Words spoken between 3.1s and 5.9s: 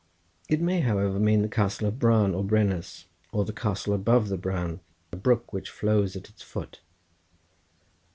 or the castle above the Bran, a brook which